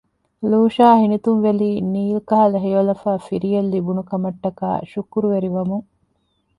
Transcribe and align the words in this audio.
ލޫޝާ 0.51 0.87
ހިނިތުންވެލީ 1.01 1.69
ނީލް 1.93 2.21
ކަހަލަ 2.29 2.57
ހެޔޮލަފާ 2.65 3.11
ފިރިއެއް 3.25 3.69
ލިބުނުކަމަށްޓަކައި 3.73 4.81
ޝުކުރުވެރިވަމުން 4.91 5.85